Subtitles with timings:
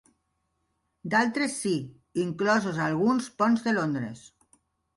[1.13, 1.75] D'altres sí,
[2.25, 4.27] inclosos alguns ponts de Londres.